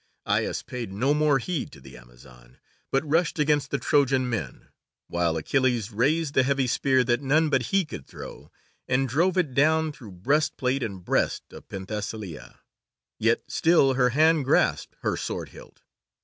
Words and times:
Aias 0.25 0.63
paid 0.63 0.91
no 0.91 1.13
more 1.13 1.37
heed 1.37 1.71
to 1.73 1.79
the 1.79 1.95
Amazon, 1.95 2.57
but 2.89 3.07
rushed 3.07 3.37
against 3.37 3.69
the 3.69 3.77
Trojan 3.77 4.27
men; 4.27 4.69
while 5.07 5.37
Achilles 5.37 5.91
raised 5.91 6.33
the 6.33 6.41
heavy 6.41 6.65
spear 6.65 7.03
that 7.03 7.21
none 7.21 7.49
but 7.49 7.67
he 7.67 7.85
could 7.85 8.07
throw, 8.07 8.51
and 8.87 9.07
drove 9.07 9.37
it 9.37 9.53
down 9.53 9.91
through 9.91 10.13
breastplate 10.13 10.81
and 10.81 11.05
breast 11.05 11.43
of 11.53 11.69
Penthesilea, 11.69 12.61
yet 13.19 13.43
still 13.47 13.93
her 13.93 14.09
hand 14.09 14.43
grasped 14.43 14.95
her 15.01 15.15
sword 15.15 15.49
hilt. 15.49 15.83